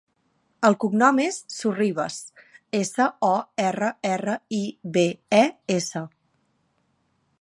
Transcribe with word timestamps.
El 0.69 0.75
cognom 0.83 1.19
és 1.25 1.35
Sorribes: 1.55 2.17
essa, 2.79 3.07
o, 3.27 3.31
erra, 3.67 3.91
erra, 4.15 4.35
i, 4.61 4.65
be, 4.97 5.05
e, 5.43 5.43
essa. 5.79 6.03